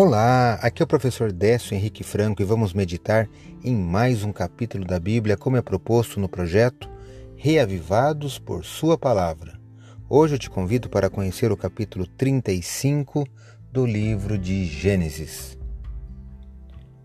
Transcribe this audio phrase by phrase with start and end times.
[0.00, 3.28] Olá, aqui é o professor Décio Henrique Franco e vamos meditar
[3.64, 6.88] em mais um capítulo da Bíblia, como é proposto no projeto
[7.34, 9.58] Reavivados por Sua Palavra.
[10.08, 13.26] Hoje eu te convido para conhecer o capítulo 35
[13.72, 15.58] do livro de Gênesis.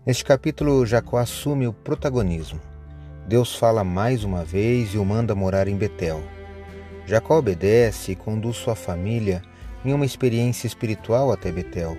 [0.06, 2.60] Neste capítulo, Jacó assume o protagonismo.
[3.26, 6.22] Deus fala mais uma vez e o manda morar em Betel.
[7.06, 9.42] Jacó obedece e conduz sua família
[9.84, 11.96] em uma experiência espiritual até Betel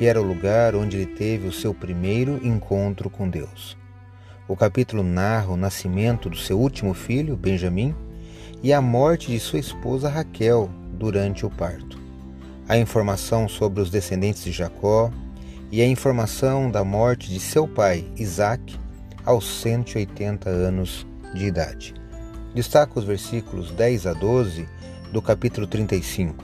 [0.00, 3.76] que era o lugar onde ele teve o seu primeiro encontro com Deus.
[4.48, 7.94] O capítulo narra o nascimento do seu último filho, Benjamim,
[8.62, 12.00] e a morte de sua esposa Raquel durante o parto.
[12.66, 15.10] A informação sobre os descendentes de Jacó
[15.70, 18.78] e a informação da morte de seu pai, Isaac,
[19.22, 21.92] aos 180 anos de idade.
[22.54, 24.66] Destaca os versículos 10 a 12
[25.12, 26.42] do capítulo 35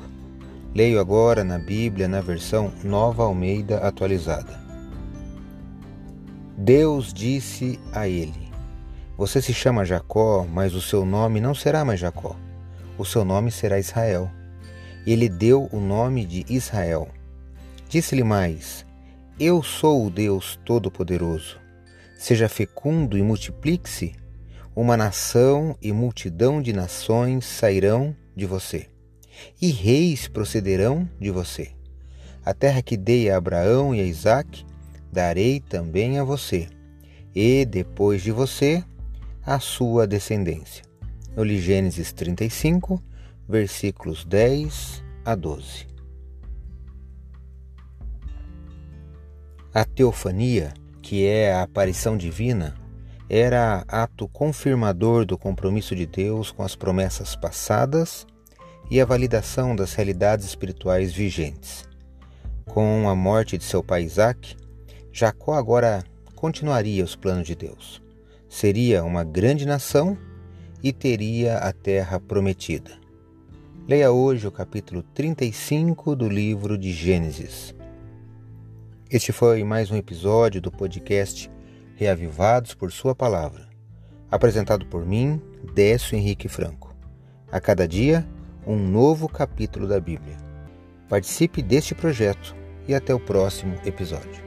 [0.77, 4.60] Leio agora na Bíblia na versão Nova Almeida atualizada.
[6.55, 8.52] Deus disse a ele:
[9.16, 12.37] Você se chama Jacó, mas o seu nome não será mais Jacó.
[12.99, 14.30] O seu nome será Israel.
[15.07, 17.09] Ele deu o nome de Israel.
[17.88, 18.85] Disse-lhe mais:
[19.41, 21.59] Eu sou o Deus Todo-Poderoso.
[22.19, 24.15] Seja fecundo e multiplique-se.
[24.74, 28.91] Uma nação e multidão de nações sairão de você
[29.60, 31.70] e reis procederão de você.
[32.45, 34.65] A terra que dei a Abraão e a Isaque,
[35.12, 36.68] darei também a você,
[37.34, 38.84] e depois de você,
[39.45, 40.84] a sua descendência.
[41.37, 43.02] Li Gênesis 35,
[43.48, 45.87] versículos 10 a 12.
[49.74, 52.74] A teofania, que é a aparição divina,
[53.29, 58.26] era ato confirmador do compromisso de Deus com as promessas passadas
[58.90, 61.88] e a validação das realidades espirituais vigentes.
[62.66, 64.56] Com a morte de seu pai Isaac,
[65.12, 66.04] Jacó agora
[66.34, 68.02] continuaria os planos de Deus.
[68.48, 70.16] Seria uma grande nação
[70.82, 72.92] e teria a terra prometida.
[73.88, 77.74] Leia hoje o capítulo 35 do livro de Gênesis.
[79.10, 81.50] Este foi mais um episódio do podcast
[81.94, 83.68] Reavivados por Sua Palavra,
[84.30, 85.41] apresentado por mim,
[85.74, 86.94] Décio Henrique Franco.
[87.50, 88.26] A cada dia,
[88.66, 90.37] um novo capítulo da Bíblia.
[91.09, 92.54] Participe deste projeto
[92.88, 94.45] e até o próximo episódio.